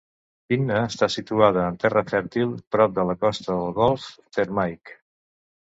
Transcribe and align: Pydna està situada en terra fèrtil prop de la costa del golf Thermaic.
Pydna 0.51 0.77
està 0.91 1.09
situada 1.15 1.67
en 1.73 1.77
terra 1.85 2.03
fèrtil 2.13 2.57
prop 2.77 2.97
de 2.99 3.07
la 3.11 3.19
costa 3.27 3.49
del 3.53 3.79
golf 3.83 4.11
Thermaic. 4.39 4.99